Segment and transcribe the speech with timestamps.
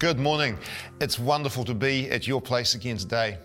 [0.00, 0.56] Good morning.
[1.02, 3.36] It's wonderful to be at your place again today.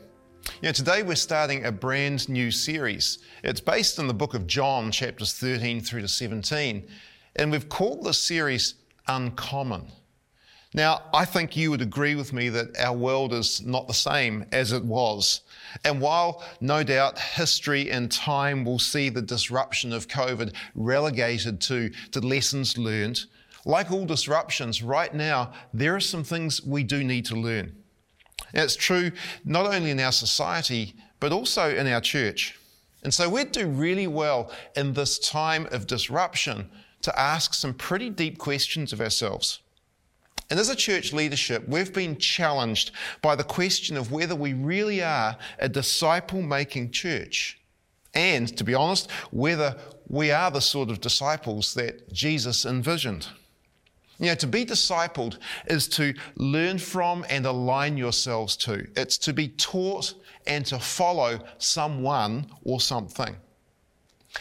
[0.62, 3.18] You know, today we're starting a brand new series.
[3.44, 6.88] It's based in the book of John, chapters 13 through to 17,
[7.36, 9.92] and we've called this series Uncommon.
[10.74, 14.46] Now, I think you would agree with me that our world is not the same
[14.54, 15.42] as it was.
[15.84, 21.90] And while no doubt history and time will see the disruption of COVID relegated to,
[22.12, 23.26] to lessons learned,
[23.66, 27.76] like all disruptions, right now, there are some things we do need to learn.
[28.54, 29.12] And it's true
[29.44, 32.58] not only in our society, but also in our church.
[33.04, 36.70] And so we'd do really well in this time of disruption
[37.02, 39.60] to ask some pretty deep questions of ourselves.
[40.50, 42.92] And as a church leadership, we've been challenged
[43.22, 47.60] by the question of whether we really are a disciple making church.
[48.14, 49.76] And to be honest, whether
[50.08, 53.28] we are the sort of disciples that Jesus envisioned.
[54.20, 58.88] You know, to be discipled is to learn from and align yourselves to.
[58.96, 60.14] It's to be taught
[60.48, 63.36] and to follow someone or something.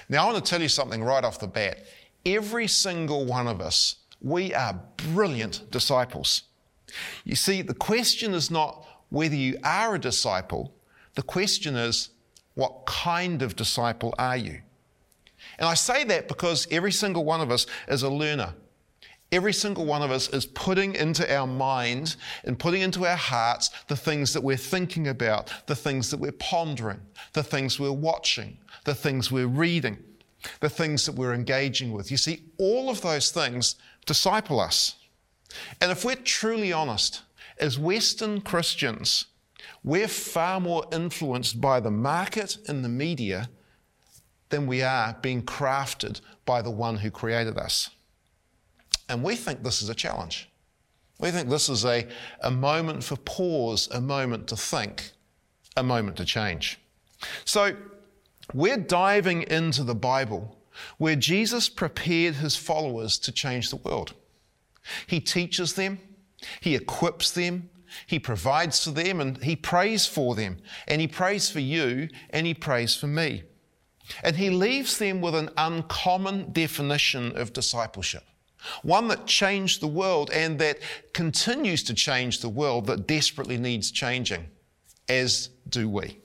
[0.09, 1.85] Now, I want to tell you something right off the bat.
[2.25, 6.43] Every single one of us, we are brilliant disciples.
[7.25, 10.75] You see, the question is not whether you are a disciple,
[11.15, 12.11] the question is,
[12.55, 14.61] what kind of disciple are you?
[15.59, 18.55] And I say that because every single one of us is a learner.
[19.35, 23.71] Every single one of us is putting into our minds and putting into our hearts
[23.89, 27.01] the things that we're thinking about, the things that we're pondering,
[27.33, 29.99] the things we're watching, the things we're reading,
[30.61, 32.13] the things that we're engaging with.
[32.13, 33.75] You see, all of those things
[34.07, 34.95] disciple us.
[35.81, 37.23] And if we're truly honest,
[37.59, 39.27] as Western Christians,
[39.83, 43.49] we're far more influenced by the market and the media
[44.51, 47.91] than we are being crafted by the one who created us.
[49.09, 50.49] And we think this is a challenge.
[51.19, 52.07] We think this is a,
[52.41, 55.13] a moment for pause, a moment to think,
[55.77, 56.81] a moment to change.
[57.45, 57.77] So
[58.53, 60.59] we're diving into the Bible
[60.99, 64.15] where Jesus prepared his followers to change the world.
[65.07, 66.01] He teaches them,
[66.61, 67.71] he equips them,
[68.07, 70.59] he provides for them, and he prays for them.
[70.89, 73.45] And he prays for you, and he prays for me.
[74.23, 78.25] And he leaves them with an uncommon definition of discipleship
[78.83, 80.79] one that changed the world and that
[81.13, 84.49] continues to change the world that desperately needs changing,
[85.09, 86.19] as do we.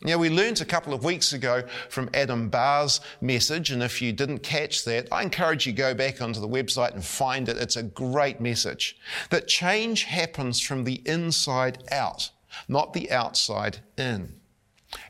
[0.00, 4.12] Now, we learned a couple of weeks ago from Adam Barr's message, and if you
[4.12, 7.56] didn't catch that, I encourage you go back onto the website and find it.
[7.56, 8.96] It's a great message.
[9.30, 12.30] That change happens from the inside out,
[12.68, 14.37] not the outside in.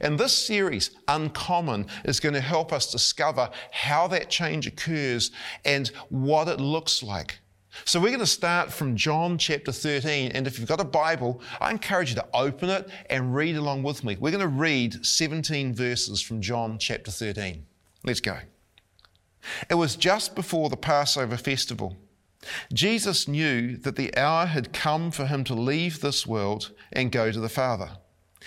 [0.00, 5.30] And this series, Uncommon, is going to help us discover how that change occurs
[5.64, 7.38] and what it looks like.
[7.84, 10.32] So we're going to start from John chapter 13.
[10.32, 13.82] And if you've got a Bible, I encourage you to open it and read along
[13.82, 14.16] with me.
[14.18, 17.64] We're going to read 17 verses from John chapter 13.
[18.04, 18.38] Let's go.
[19.70, 21.96] It was just before the Passover festival.
[22.72, 27.30] Jesus knew that the hour had come for him to leave this world and go
[27.30, 27.98] to the Father.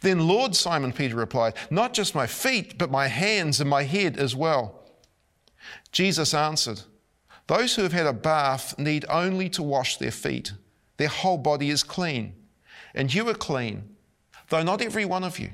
[0.00, 4.18] Then, Lord, Simon Peter replied, Not just my feet, but my hands and my head
[4.18, 4.80] as well.
[5.92, 6.82] Jesus answered,
[7.46, 10.52] Those who have had a bath need only to wash their feet.
[10.98, 12.34] Their whole body is clean.
[12.94, 13.96] And you are clean,
[14.48, 15.50] though not every one of you.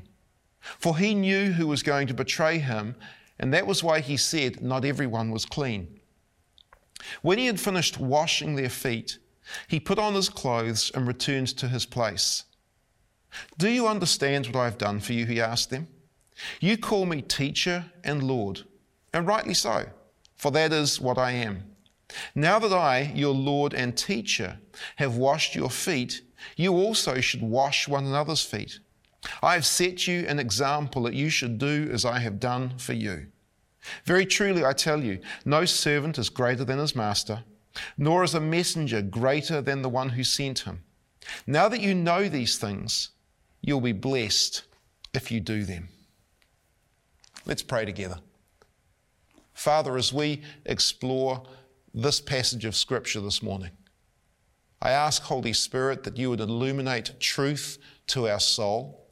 [0.61, 2.97] For he knew who was going to betray him,
[3.39, 6.01] and that was why he said, Not everyone was clean.
[7.23, 9.19] When he had finished washing their feet,
[9.69, 12.45] he put on his clothes and returned to his place.
[13.59, 15.27] Do you understand what I have done for you?
[15.27, 15.89] He asked them.
[16.61, 18.63] You call me teacher and Lord,
[19.13, 19.87] and rightly so,
[20.37, 21.65] for that is what I am.
[22.35, 24.59] Now that I, your Lord and teacher,
[24.97, 26.23] have washed your feet,
[26.57, 28.79] you also should wash one another's feet.
[29.43, 32.93] I have set you an example that you should do as I have done for
[32.93, 33.27] you.
[34.05, 37.45] Very truly, I tell you, no servant is greater than his master,
[37.97, 40.83] nor is a messenger greater than the one who sent him.
[41.47, 43.11] Now that you know these things,
[43.61, 44.65] you'll be blessed
[45.15, 45.89] if you do them.
[47.45, 48.19] Let's pray together.
[49.55, 51.43] Father, as we explore
[51.95, 53.71] this passage of Scripture this morning,
[54.83, 59.07] I ask, Holy Spirit, that you would illuminate truth to our soul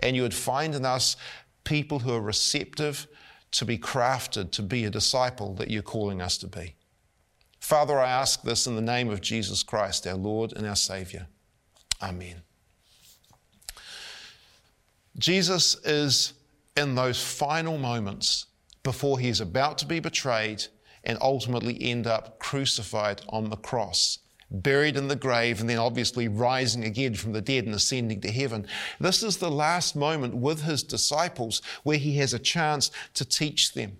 [0.00, 1.16] and you would find in us
[1.64, 3.06] people who are receptive
[3.52, 6.74] to be crafted to be a disciple that you're calling us to be.
[7.58, 11.26] Father, I ask this in the name of Jesus Christ, our Lord and our Savior.
[12.02, 12.42] Amen.
[15.18, 16.34] Jesus is
[16.76, 18.46] in those final moments
[18.82, 20.64] before he is about to be betrayed
[21.04, 24.18] and ultimately end up crucified on the cross
[24.50, 28.30] buried in the grave, and then obviously rising again from the dead and ascending to
[28.30, 28.66] heaven.
[28.98, 33.74] This is the last moment with his disciples where he has a chance to teach
[33.74, 33.96] them.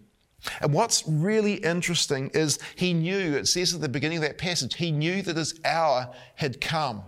[0.60, 4.76] And what's really interesting is he knew, it says at the beginning of that passage,
[4.76, 7.02] he knew that his hour had come.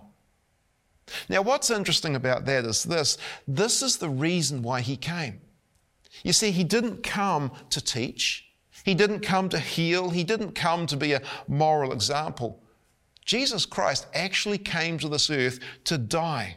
[1.28, 5.40] Now, what's interesting about that is this this is the reason why he came.
[6.22, 8.46] You see, he didn't come to teach,
[8.84, 12.62] he didn't come to heal, he didn't come to be a moral example.
[13.24, 16.56] Jesus Christ actually came to this earth to die.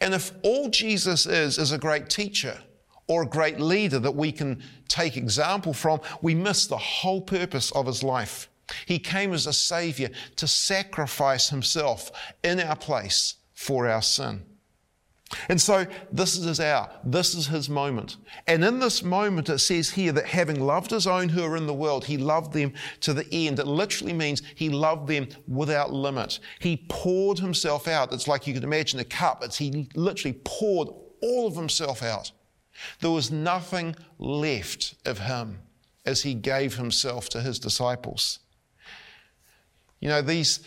[0.00, 2.58] And if all Jesus is is a great teacher
[3.06, 7.70] or a great leader that we can take example from, we miss the whole purpose
[7.72, 8.48] of his life.
[8.86, 12.10] He came as a savior to sacrifice himself
[12.42, 14.40] in our place for our sin.
[15.48, 16.88] And so this is his hour.
[17.02, 18.16] This is his moment.
[18.46, 21.66] And in this moment, it says here that having loved his own who are in
[21.66, 23.58] the world, he loved them to the end.
[23.58, 26.38] It literally means he loved them without limit.
[26.60, 28.12] He poured himself out.
[28.12, 29.42] It's like you could imagine a cup.
[29.42, 30.90] It's he literally poured
[31.20, 32.30] all of himself out.
[33.00, 35.58] There was nothing left of him
[36.06, 38.38] as he gave himself to his disciples.
[40.00, 40.60] You know, these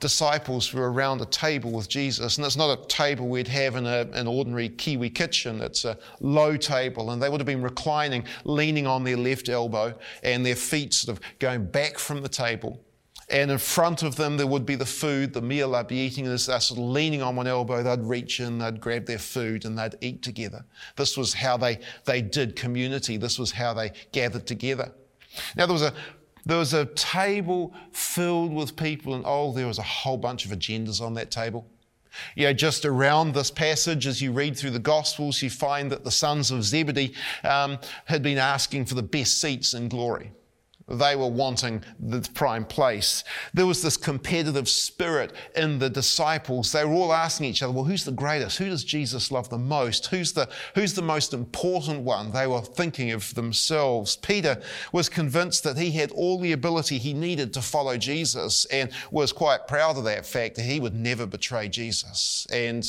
[0.00, 3.86] disciples were around a table with Jesus, and it's not a table we'd have in
[3.86, 5.60] a, an ordinary Kiwi kitchen.
[5.60, 9.94] It's a low table, and they would have been reclining, leaning on their left elbow,
[10.22, 12.80] and their feet sort of going back from the table.
[13.28, 16.24] And in front of them, there would be the food, the meal they'd be eating.
[16.24, 19.18] And as they're sort of leaning on one elbow, they'd reach in, they'd grab their
[19.18, 20.64] food, and they'd eat together.
[20.96, 23.16] This was how they, they did community.
[23.18, 24.90] This was how they gathered together.
[25.54, 25.94] Now, there was a
[26.44, 30.50] there was a table filled with people, and oh, there was a whole bunch of
[30.50, 31.66] agendas on that table.
[32.34, 36.04] You know, just around this passage, as you read through the Gospels, you find that
[36.04, 37.14] the sons of Zebedee
[37.44, 40.32] um, had been asking for the best seats in glory.
[40.90, 43.22] They were wanting the prime place.
[43.54, 46.72] There was this competitive spirit in the disciples.
[46.72, 48.58] They were all asking each other, well, who's the greatest?
[48.58, 50.06] Who does Jesus love the most?
[50.06, 52.32] Who's the, who's the most important one?
[52.32, 54.16] They were thinking of themselves.
[54.16, 54.60] Peter
[54.92, 59.32] was convinced that he had all the ability he needed to follow Jesus and was
[59.32, 62.46] quite proud of that fact that he would never betray Jesus.
[62.52, 62.84] And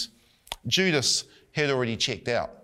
[0.65, 2.60] Judas had already checked out.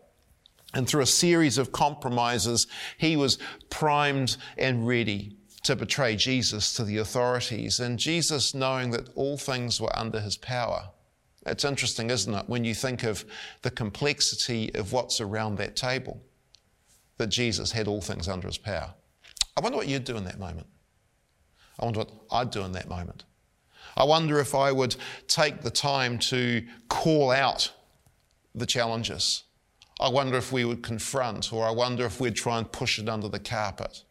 [0.78, 2.68] And through a series of compromises,
[3.00, 3.40] he was
[3.72, 7.80] primed and ready to betray Jesus to the authorities.
[7.80, 10.90] And Jesus, knowing that all things were under his power,
[11.48, 13.26] it's interesting, isn't it, when you think of
[13.64, 16.22] the complexity of what's around that table,
[17.18, 18.94] that Jesus had all things under his power.
[19.58, 20.68] I wonder what you'd do in that moment.
[21.80, 23.24] I wonder what I'd do in that moment.
[23.96, 24.96] I wonder if I would
[25.28, 27.72] take the time to call out
[28.54, 29.42] the challenges
[30.00, 33.10] I wonder if we would confront, or I wonder if we'd try and push it
[33.10, 34.04] under the carpet.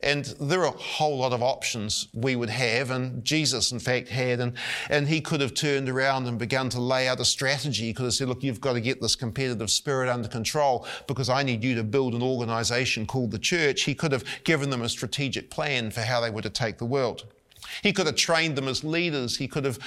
[0.00, 4.08] And there are a whole lot of options we would have, and Jesus, in fact,
[4.08, 4.40] had.
[4.40, 4.52] And,
[4.90, 7.84] and he could have turned around and begun to lay out a strategy.
[7.84, 11.30] He could have said, Look, you've got to get this competitive spirit under control because
[11.30, 13.82] I need you to build an organization called the church.
[13.82, 16.84] He could have given them a strategic plan for how they were to take the
[16.84, 17.24] world.
[17.82, 19.36] He could have trained them as leaders.
[19.36, 19.78] He could have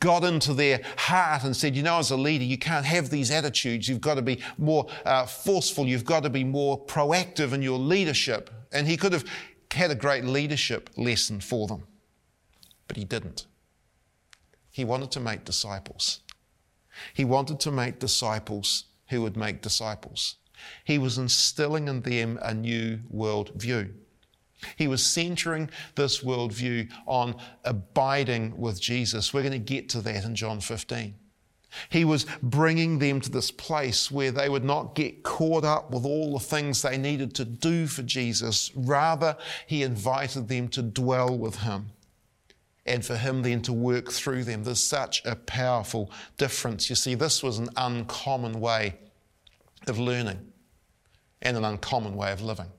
[0.00, 3.30] got into their heart and said, you know, as a leader, you can't have these
[3.30, 3.88] attitudes.
[3.88, 5.86] You've got to be more uh, forceful.
[5.86, 8.50] You've got to be more proactive in your leadership.
[8.72, 9.24] And he could have
[9.70, 11.84] had a great leadership lesson for them.
[12.88, 13.46] But he didn't.
[14.70, 16.20] He wanted to make disciples.
[17.12, 20.36] He wanted to make disciples who would make disciples.
[20.84, 23.94] He was instilling in them a new world view.
[24.76, 29.32] He was centering this worldview on abiding with Jesus.
[29.32, 31.14] We're going to get to that in John 15.
[31.88, 36.04] He was bringing them to this place where they would not get caught up with
[36.04, 38.70] all the things they needed to do for Jesus.
[38.76, 41.90] Rather, he invited them to dwell with him.
[42.86, 44.62] and for him then to work through them.
[44.64, 46.90] There's such a powerful difference.
[46.90, 48.98] You see, this was an uncommon way
[49.86, 50.52] of learning
[51.40, 52.70] and an uncommon way of living.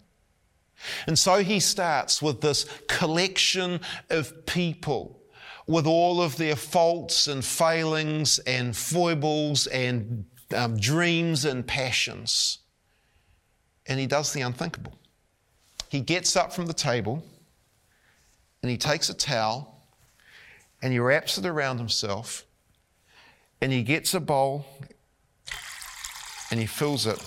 [1.08, 3.79] And so he starts with this collection
[4.10, 5.22] of people
[5.67, 12.60] with all of their faults and failings and foibles and um, dreams and passions.
[13.88, 14.98] And he does the unthinkable.
[15.89, 17.24] He gets up from the table
[18.62, 19.88] and he takes a towel
[20.82, 22.46] and he wraps it around himself
[23.62, 24.65] and he gets a bowl
[26.51, 27.20] and he fills it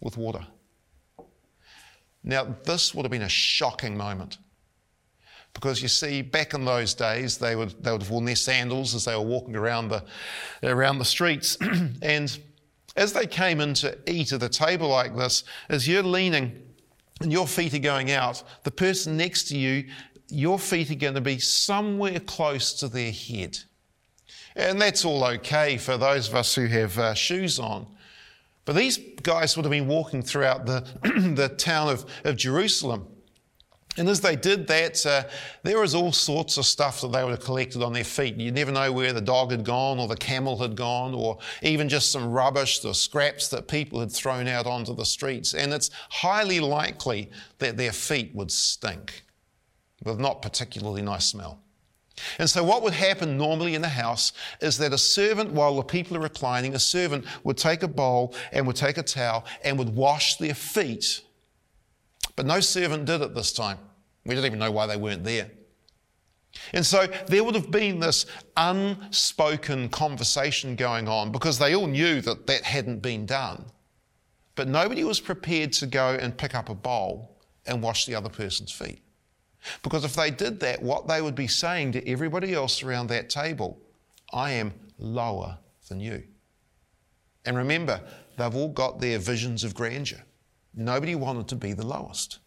[0.00, 0.46] with water.
[2.24, 4.38] Now, this would have been a shocking moment.
[5.52, 8.94] Because you see, back in those days, they would, they would have worn their sandals
[8.94, 10.02] as they were walking around the,
[10.64, 11.56] around the streets.
[12.02, 12.36] and
[12.96, 16.60] as they came in to eat at a table like this, as you're leaning
[17.20, 19.84] and your feet are going out, the person next to you,
[20.28, 23.58] your feet are going to be somewhere close to their head.
[24.56, 27.86] And that's all okay for those of us who have uh, shoes on.
[28.64, 30.86] But these guys would have been walking throughout the,
[31.34, 33.08] the town of, of Jerusalem.
[33.96, 35.24] And as they did that, uh,
[35.62, 38.36] there was all sorts of stuff that they would have collected on their feet.
[38.36, 41.88] You never know where the dog had gone or the camel had gone or even
[41.88, 45.54] just some rubbish, the scraps that people had thrown out onto the streets.
[45.54, 49.22] And it's highly likely that their feet would stink
[50.02, 51.63] with not particularly nice smell.
[52.38, 55.82] And so, what would happen normally in the house is that a servant, while the
[55.82, 59.78] people are reclining, a servant would take a bowl and would take a towel and
[59.78, 61.22] would wash their feet.
[62.36, 63.78] But no servant did it this time.
[64.24, 65.50] We don't even know why they weren't there.
[66.72, 72.20] And so there would have been this unspoken conversation going on because they all knew
[72.20, 73.64] that that hadn't been done.
[74.54, 78.28] But nobody was prepared to go and pick up a bowl and wash the other
[78.28, 79.03] person's feet.
[79.82, 83.30] Because if they did that, what they would be saying to everybody else around that
[83.30, 83.78] table,
[84.32, 86.22] I am lower than you.
[87.44, 88.00] And remember,
[88.36, 90.20] they've all got their visions of grandeur.
[90.74, 92.38] Nobody wanted to be the lowest.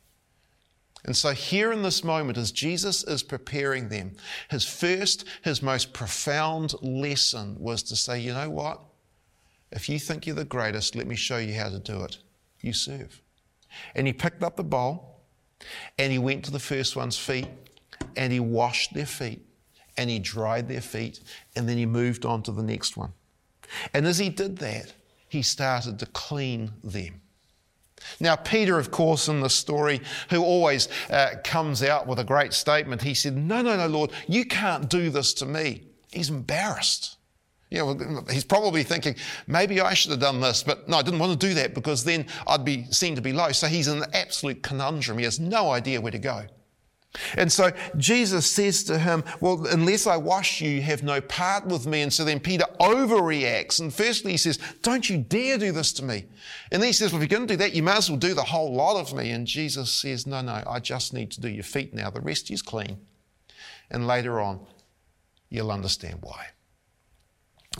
[1.05, 4.13] And so, here in this moment, as Jesus is preparing them,
[4.49, 8.81] his first, his most profound lesson was to say, you know what?
[9.71, 12.17] If you think you're the greatest, let me show you how to do it.
[12.61, 13.21] You serve.
[13.95, 15.16] And he picked up the bowl
[15.97, 17.47] and he went to the first one's feet
[18.15, 19.41] and he washed their feet
[19.97, 21.19] and he dried their feet
[21.55, 23.13] and then he moved on to the next one.
[23.93, 24.93] And as he did that,
[25.27, 27.21] he started to clean them.
[28.19, 32.53] Now, Peter, of course, in the story, who always uh, comes out with a great
[32.53, 35.83] statement, he said, No, no, no, Lord, you can't do this to me.
[36.11, 37.16] He's embarrassed.
[37.69, 41.19] You know, he's probably thinking, maybe I should have done this, but no, I didn't
[41.19, 43.51] want to do that because then I'd be seen to be low.
[43.51, 45.17] So he's in an absolute conundrum.
[45.17, 46.45] He has no idea where to go.
[47.35, 51.65] And so Jesus says to him, Well, unless I wash you, you have no part
[51.65, 52.01] with me.
[52.01, 53.79] And so then Peter overreacts.
[53.79, 56.25] And firstly, he says, Don't you dare do this to me.
[56.71, 58.19] And then he says, Well, if you're going to do that, you might as well
[58.19, 59.31] do the whole lot of me.
[59.31, 62.09] And Jesus says, No, no, I just need to do your feet now.
[62.09, 62.97] The rest is clean.
[63.89, 64.59] And later on,
[65.49, 66.47] you'll understand why.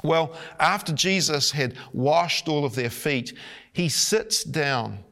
[0.03, 3.33] Well, after Jesus had washed all of their feet,
[3.73, 5.03] he sits down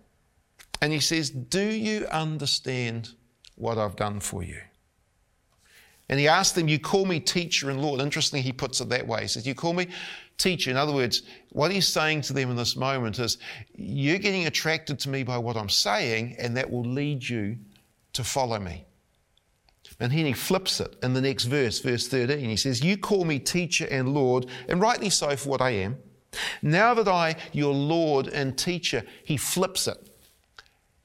[0.81, 3.09] and he says, Do you understand
[3.55, 4.59] what I've done for you?
[6.09, 7.99] And he asks them, You call me teacher and Lord.
[7.99, 9.21] Interestingly, he puts it that way.
[9.21, 9.87] He says, You call me
[10.37, 10.69] teacher.
[10.69, 13.37] In other words, what he's saying to them in this moment is,
[13.75, 17.57] You're getting attracted to me by what I'm saying, and that will lead you
[18.13, 18.85] to follow me.
[19.99, 22.39] And then he flips it in the next verse, verse 13.
[22.39, 25.97] He says, You call me teacher and Lord, and rightly so for what I am.
[26.61, 29.97] Now that I, your Lord and teacher, he flips it.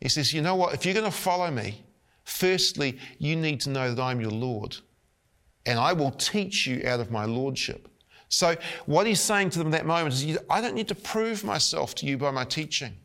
[0.00, 0.74] He says, You know what?
[0.74, 1.84] If you're going to follow me,
[2.24, 4.76] firstly, you need to know that I'm your Lord,
[5.66, 7.88] and I will teach you out of my Lordship.
[8.28, 8.56] So,
[8.86, 11.94] what he's saying to them in that moment is, I don't need to prove myself
[11.96, 12.96] to you by my teaching.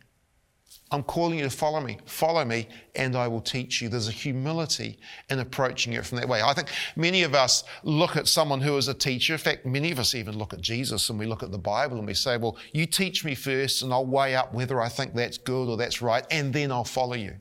[0.91, 1.97] I'm calling you to follow me.
[2.05, 3.89] Follow me, and I will teach you.
[3.89, 4.99] There's a humility
[5.29, 6.43] in approaching it from that way.
[6.43, 9.33] I think many of us look at someone who is a teacher.
[9.33, 11.97] In fact, many of us even look at Jesus and we look at the Bible
[11.97, 15.15] and we say, Well, you teach me first, and I'll weigh up whether I think
[15.15, 17.35] that's good or that's right, and then I'll follow you.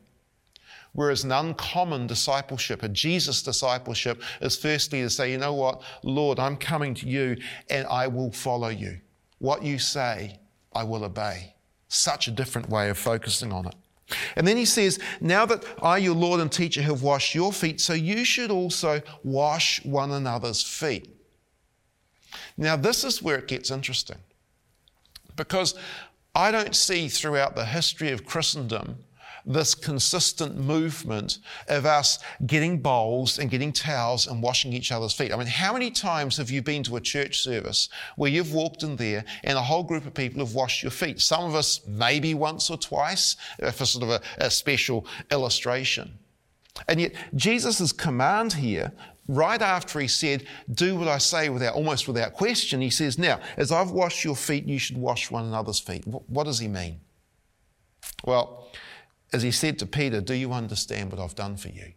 [0.94, 6.38] Whereas an uncommon discipleship, a Jesus discipleship, is firstly to say, You know what, Lord,
[6.38, 7.36] I'm coming to you
[7.68, 9.00] and I will follow you.
[9.38, 10.38] What you say,
[10.74, 11.53] I will obey.
[11.88, 13.74] Such a different way of focusing on it.
[14.36, 17.80] And then he says, Now that I, your Lord and teacher, have washed your feet,
[17.80, 21.08] so you should also wash one another's feet.
[22.56, 24.18] Now, this is where it gets interesting.
[25.36, 25.74] Because
[26.34, 28.98] I don't see throughout the history of Christendom
[29.46, 35.32] this consistent movement of us getting bowls and getting towels and washing each other's feet.
[35.32, 38.82] I mean, how many times have you been to a church service where you've walked
[38.82, 41.20] in there and a whole group of people have washed your feet?
[41.20, 43.36] Some of us maybe once or twice
[43.72, 46.18] for sort of a, a special illustration.
[46.88, 48.92] And yet, Jesus' command here
[49.28, 53.40] right after he said, Do what I say without almost without question, he says, Now,
[53.56, 56.04] as I've washed your feet, you should wash one another's feet.
[56.06, 57.00] What does he mean?
[58.24, 58.68] Well,
[59.34, 61.94] as he said to Peter, Do you understand what I've done for you?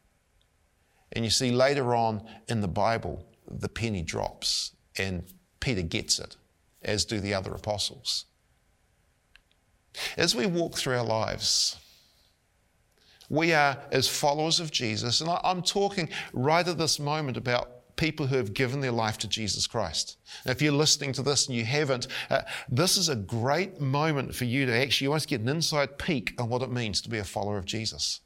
[1.12, 5.24] And you see, later on in the Bible, the penny drops and
[5.60, 6.36] Peter gets it,
[6.82, 8.26] as do the other apostles.
[10.18, 11.78] As we walk through our lives,
[13.30, 18.28] we are, as followers of Jesus, and I'm talking right at this moment about people
[18.28, 20.18] who have given their life to Jesus Christ.
[20.46, 24.34] Now, if you're listening to this and you haven't, uh, this is a great moment
[24.34, 27.18] for you to actually almost get an inside peek on what it means to be
[27.18, 28.22] a follower of Jesus.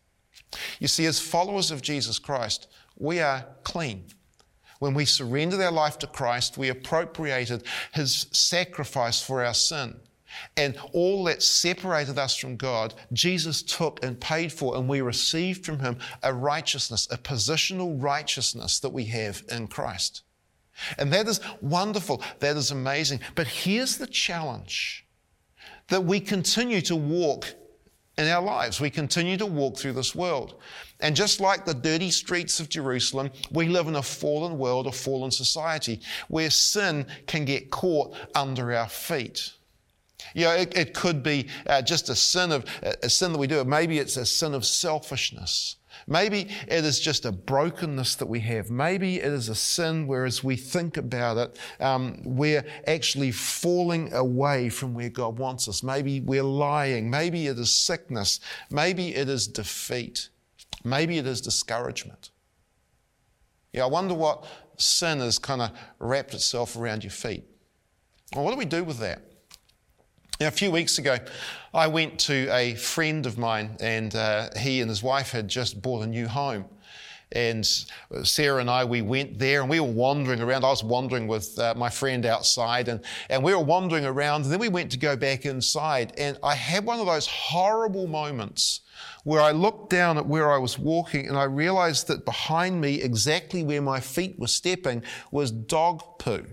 [0.80, 4.06] You see, as followers of Jesus Christ, we are clean.
[4.80, 7.64] When we surrendered our life to Christ, we appropriated
[7.94, 10.00] His sacrifice for our sin.
[10.58, 15.66] And all that separated us from God, Jesus took and paid for, and we received
[15.66, 20.24] from Him a righteousness, a positional righteousness that we have in Christ.
[20.98, 22.24] And that is wonderful.
[22.40, 23.20] That is amazing.
[23.36, 25.06] But here's the challenge
[25.90, 27.54] that we continue to walk
[28.18, 28.80] in our lives.
[28.80, 30.56] We continue to walk through this world.
[31.00, 34.92] And just like the dirty streets of Jerusalem, we live in a fallen world, a
[34.92, 39.54] fallen society, where sin can get caught under our feet.
[40.34, 43.48] You know, it, it could be uh, just a sin of a sin that we
[43.48, 43.64] do.
[43.64, 45.78] Maybe it's a sin of selfishness.
[46.08, 48.70] Maybe it is just a brokenness that we have.
[48.70, 54.12] Maybe it is a sin where, as we think about it, um, we're actually falling
[54.14, 55.84] away from where God wants us.
[55.84, 57.10] Maybe we're lying.
[57.10, 58.40] Maybe it is sickness.
[58.70, 60.30] Maybe it is defeat.
[60.84, 62.32] Maybe it is discouragement.
[63.74, 64.46] Yeah, I wonder what
[64.78, 67.44] sin has kind of wrapped itself around your feet.
[68.36, 69.31] Well, what do we do with that?
[70.40, 71.18] Now, a few weeks ago,
[71.74, 75.82] I went to a friend of mine, and uh, he and his wife had just
[75.82, 76.66] bought a new home.
[77.34, 77.66] And
[78.24, 80.66] Sarah and I, we went there and we were wandering around.
[80.66, 84.44] I was wandering with uh, my friend outside, and, and we were wandering around.
[84.44, 88.08] And then we went to go back inside, and I had one of those horrible
[88.08, 88.82] moments
[89.24, 93.02] where I looked down at where I was walking and I realized that behind me,
[93.02, 96.46] exactly where my feet were stepping, was dog poo.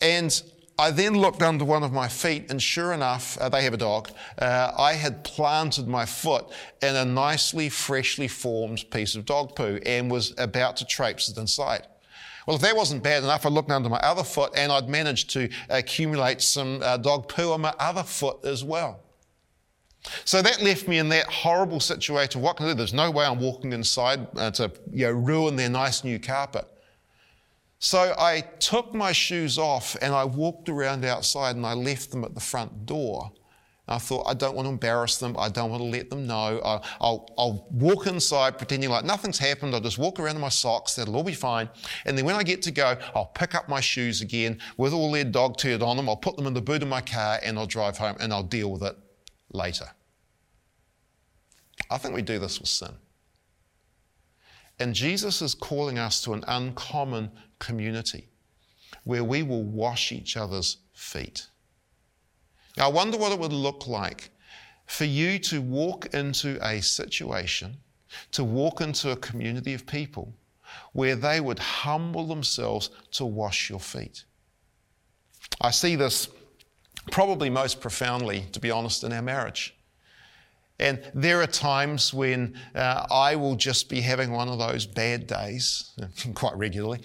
[0.00, 0.42] And
[0.80, 3.76] I then looked under one of my feet, and sure enough, uh, they have a
[3.76, 4.10] dog.
[4.38, 6.46] Uh, I had planted my foot
[6.80, 11.36] in a nicely, freshly formed piece of dog poo and was about to traipse it
[11.36, 11.86] inside.
[12.46, 15.28] Well, if that wasn't bad enough, I looked under my other foot and I'd managed
[15.30, 19.00] to accumulate some uh, dog poo on my other foot as well.
[20.24, 22.40] So that left me in that horrible situation.
[22.40, 22.74] What can I do?
[22.74, 26.66] There's no way I'm walking inside uh, to you know, ruin their nice new carpet.
[27.82, 32.24] So I took my shoes off and I walked around outside and I left them
[32.24, 33.32] at the front door.
[33.88, 35.34] I thought, I don't want to embarrass them.
[35.38, 36.60] I don't want to let them know.
[36.62, 39.74] I'll, I'll, I'll, walk inside pretending like nothing's happened.
[39.74, 40.94] I'll just walk around in my socks.
[40.94, 41.70] That'll all be fine.
[42.04, 45.10] And then when I get to go, I'll pick up my shoes again with all
[45.10, 46.08] their dog turd on them.
[46.08, 48.42] I'll put them in the boot of my car and I'll drive home and I'll
[48.42, 48.96] deal with it
[49.52, 49.86] later.
[51.90, 52.92] I think we do this with sin.
[54.78, 57.30] And Jesus is calling us to an uncommon
[57.60, 58.26] community
[59.04, 61.46] where we will wash each other's feet.
[62.78, 64.30] I wonder what it would look like
[64.86, 67.76] for you to walk into a situation,
[68.32, 70.34] to walk into a community of people
[70.92, 74.24] where they would humble themselves to wash your feet.
[75.60, 76.28] I see this
[77.10, 79.74] probably most profoundly, to be honest, in our marriage.
[80.80, 85.26] And there are times when uh, I will just be having one of those bad
[85.26, 85.92] days,
[86.34, 87.02] quite regularly,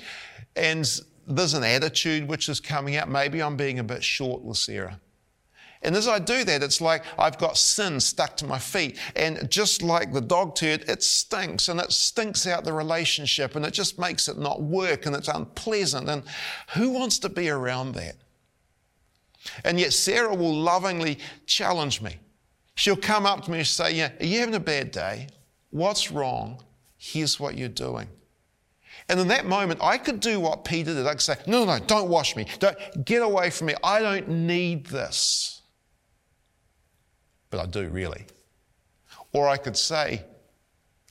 [0.55, 0.89] and
[1.27, 3.09] there's an attitude which is coming out.
[3.09, 5.01] Maybe I'm being a bit short with Sarah.
[5.81, 8.97] And as I do that, it's like I've got sin stuck to my feet.
[9.15, 13.65] And just like the dog turd, it stinks and it stinks out the relationship and
[13.65, 16.09] it just makes it not work and it's unpleasant.
[16.09, 16.23] And
[16.75, 18.15] who wants to be around that?
[19.63, 22.17] And yet, Sarah will lovingly challenge me.
[22.75, 25.27] She'll come up to me and say, Yeah, are you having a bad day?
[25.71, 26.61] What's wrong?
[26.97, 28.07] Here's what you're doing.
[29.07, 31.05] And in that moment, I could do what Peter did.
[31.05, 32.47] I could say, No, no, no, don't wash me.
[32.59, 33.75] Don't get away from me.
[33.83, 35.61] I don't need this.
[37.49, 38.25] But I do really.
[39.31, 40.23] Or I could say,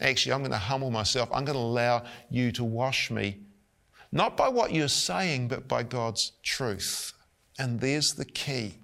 [0.01, 1.31] Actually, I'm going to humble myself.
[1.33, 3.39] I'm going to allow you to wash me,
[4.13, 7.13] not by what you're saying, but by God's truth.
[7.59, 8.79] And there's the key.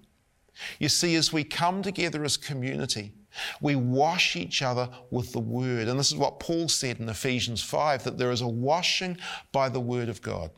[0.78, 3.12] You see, as we come together as community,
[3.60, 5.88] We wash each other with the word.
[5.88, 9.18] And this is what Paul said in Ephesians 5 that there is a washing
[9.52, 10.50] by the word of God.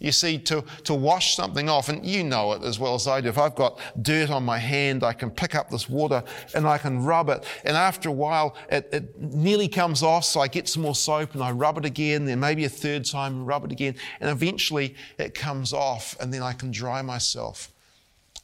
[0.00, 3.20] You see, to, to wash something off, and you know it as well as I
[3.20, 3.28] do.
[3.28, 6.76] If I've got dirt on my hand, I can pick up this water and I
[6.76, 7.44] can rub it.
[7.64, 11.34] And after a while, it, it nearly comes off, so I get some more soap
[11.34, 13.94] and I rub it again, then maybe a third time, rub it again.
[14.20, 17.70] And eventually it comes off, and then I can dry myself.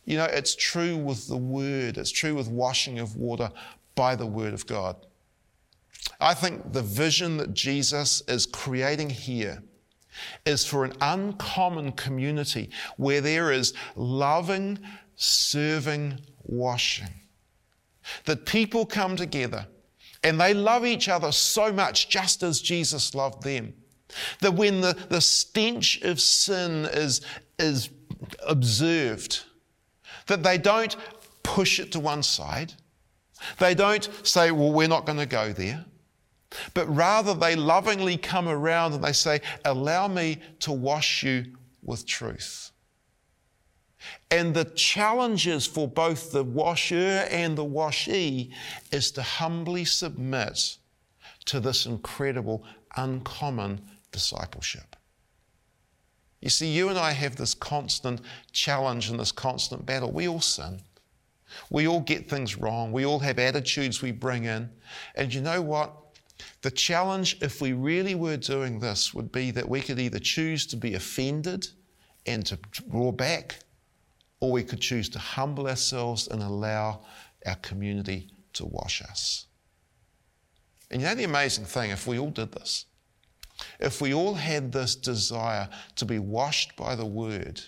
[0.05, 3.51] You know, it's true with the Word, it's true with washing of water
[3.95, 4.97] by the Word of God.
[6.21, 9.63] I think the vision that Jesus is creating here
[10.45, 14.79] is for an uncommon community where there is loving,
[15.17, 17.09] serving, washing.
[18.25, 19.67] That people come together
[20.25, 23.75] and they love each other so much, just as Jesus loved them.
[24.41, 27.23] That when the, the stench of sin is,
[27.59, 27.91] is
[28.47, 29.45] observed,
[30.27, 30.97] that they don't
[31.43, 32.73] push it to one side.
[33.59, 35.85] They don't say, well, we're not going to go there.
[36.75, 41.47] But rather, they lovingly come around and they say, allow me to wash you
[41.83, 42.71] with truth.
[44.31, 48.53] And the challenges for both the washer and the washee
[48.91, 50.77] is to humbly submit
[51.47, 52.65] to this incredible,
[52.97, 53.81] uncommon
[54.11, 54.97] discipleship.
[56.43, 60.11] You see, you and I have this constant challenge and this constant battle.
[60.11, 60.81] We all sin.
[61.71, 62.91] We all get things wrong.
[62.91, 64.69] We all have attitudes we bring in.
[65.15, 65.93] And you know what?
[66.63, 70.67] The challenge, if we really were doing this, would be that we could either choose
[70.67, 71.69] to be offended
[72.27, 73.61] and to draw back,
[74.41, 77.05] or we could choose to humble ourselves and allow
[77.47, 79.47] our community to wash us.
[80.91, 82.87] And you know the amazing thing, if we all did this,
[83.79, 87.61] if we all had this desire to be washed by the word,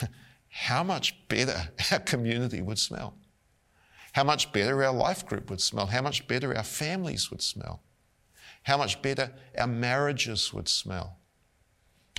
[0.48, 3.16] how much better our community would smell.
[4.12, 5.86] How much better our life group would smell.
[5.86, 7.82] How much better our families would smell.
[8.62, 11.18] How much better our marriages would smell.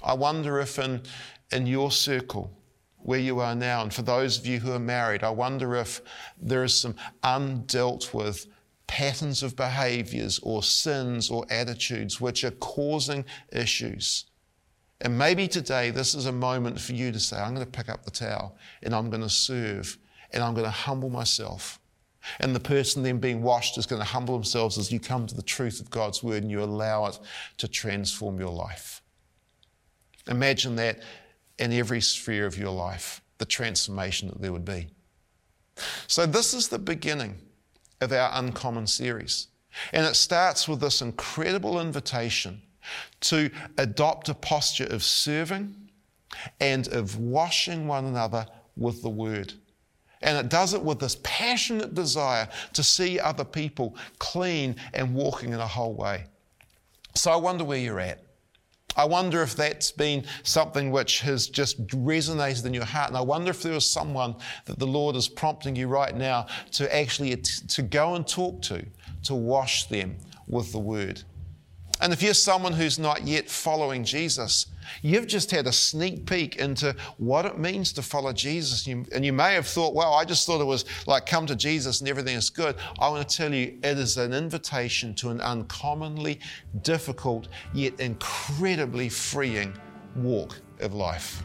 [0.03, 1.03] I wonder if in,
[1.51, 2.51] in your circle,
[2.97, 6.01] where you are now, and for those of you who are married, I wonder if
[6.41, 8.47] there is some undealt with
[8.87, 14.25] patterns of behaviors or sins or attitudes which are causing issues.
[15.01, 17.89] And maybe today this is a moment for you to say, I'm going to pick
[17.89, 19.97] up the towel and I'm going to serve
[20.31, 21.79] and I'm going to humble myself.
[22.39, 25.35] And the person then being washed is going to humble themselves as you come to
[25.35, 27.19] the truth of God's word and you allow it
[27.57, 29.01] to transform your life.
[30.27, 31.03] Imagine that
[31.59, 34.87] in every sphere of your life, the transformation that there would be.
[36.07, 37.41] So, this is the beginning
[38.01, 39.47] of our Uncommon series.
[39.91, 42.61] And it starts with this incredible invitation
[43.21, 45.75] to adopt a posture of serving
[46.59, 48.45] and of washing one another
[48.77, 49.53] with the word.
[50.21, 55.53] And it does it with this passionate desire to see other people clean and walking
[55.53, 56.25] in a whole way.
[57.13, 58.24] So I wonder where you're at.
[58.95, 63.09] I wonder if that's been something which has just resonated in your heart.
[63.09, 66.47] And I wonder if there is someone that the Lord is prompting you right now
[66.73, 68.85] to actually to go and talk to,
[69.23, 70.15] to wash them
[70.47, 71.23] with the word.
[72.01, 74.67] And if you're someone who's not yet following Jesus,
[75.01, 78.85] you've just had a sneak peek into what it means to follow Jesus.
[78.87, 82.01] And you may have thought, well, I just thought it was like come to Jesus
[82.01, 82.75] and everything is good.
[82.99, 86.39] I want to tell you, it is an invitation to an uncommonly
[86.81, 89.73] difficult yet incredibly freeing
[90.17, 91.43] walk of life.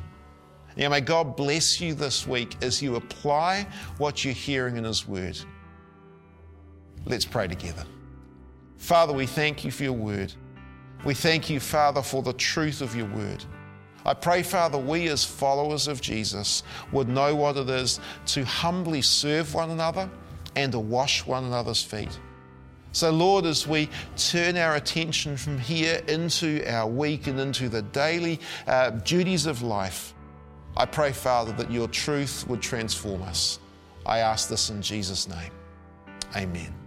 [0.76, 3.66] Now, may God bless you this week as you apply
[3.98, 5.38] what you're hearing in His Word.
[7.06, 7.84] Let's pray together.
[8.80, 10.32] Father, we thank you for your word.
[11.04, 13.44] We thank you, Father, for the truth of your word.
[14.06, 19.02] I pray, Father, we as followers of Jesus would know what it is to humbly
[19.02, 20.10] serve one another
[20.56, 22.18] and to wash one another's feet.
[22.92, 27.82] So, Lord, as we turn our attention from here into our week and into the
[27.82, 30.14] daily uh, duties of life,
[30.76, 33.60] I pray, Father, that your truth would transform us.
[34.06, 35.52] I ask this in Jesus' name.
[36.34, 36.79] Amen.